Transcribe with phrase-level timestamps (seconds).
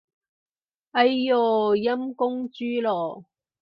[0.93, 3.25] 哎唷，陰公豬咯